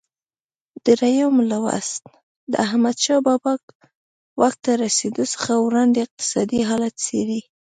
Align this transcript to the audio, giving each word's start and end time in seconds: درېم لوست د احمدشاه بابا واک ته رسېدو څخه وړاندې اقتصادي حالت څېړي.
درېم 0.85 1.35
لوست 1.51 2.03
د 2.51 2.53
احمدشاه 2.65 3.21
بابا 3.27 3.53
واک 4.39 4.55
ته 4.63 4.71
رسېدو 4.83 5.23
څخه 5.33 5.51
وړاندې 5.65 5.97
اقتصادي 6.05 6.59
حالت 6.69 6.93
څېړي. 7.05 7.39